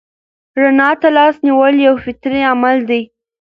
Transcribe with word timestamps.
رڼا 0.61 0.89
ته 1.01 1.07
لاس 1.15 1.35
نیول 1.45 1.75
یو 1.85 1.95
فطري 2.03 2.41
عمل 2.53 2.77
دی. 2.89 3.01